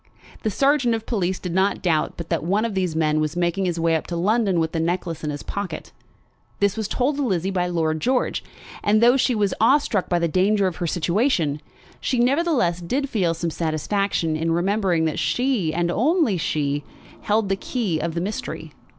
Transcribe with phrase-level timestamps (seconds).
[0.41, 3.65] The sergeant of police did not doubt but that one of these men was making
[3.65, 5.91] his way up to London with the necklace in his pocket.
[6.59, 8.43] This was told to Lizzie by Lord George;
[8.83, 11.61] and though she was awe struck by the danger of her situation,
[11.99, 16.83] she nevertheless did feel some satisfaction in remembering that she and she only
[17.21, 18.73] held the key of the mystery.